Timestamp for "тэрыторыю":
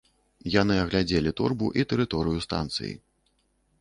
1.93-2.39